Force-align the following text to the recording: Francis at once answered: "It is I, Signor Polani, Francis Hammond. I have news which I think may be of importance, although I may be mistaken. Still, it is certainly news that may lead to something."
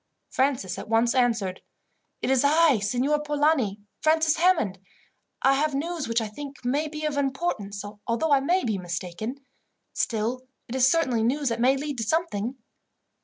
Francis 0.31 0.79
at 0.79 0.89
once 0.89 1.13
answered: 1.13 1.61
"It 2.23 2.31
is 2.31 2.43
I, 2.43 2.79
Signor 2.79 3.19
Polani, 3.21 3.81
Francis 4.01 4.37
Hammond. 4.37 4.79
I 5.43 5.53
have 5.53 5.75
news 5.75 6.07
which 6.07 6.19
I 6.21 6.27
think 6.27 6.65
may 6.65 6.87
be 6.87 7.05
of 7.05 7.17
importance, 7.17 7.83
although 8.07 8.31
I 8.31 8.39
may 8.39 8.63
be 8.63 8.79
mistaken. 8.79 9.45
Still, 9.93 10.41
it 10.67 10.73
is 10.73 10.89
certainly 10.89 11.21
news 11.21 11.49
that 11.49 11.61
may 11.61 11.77
lead 11.77 11.99
to 11.99 12.03
something." 12.03 12.55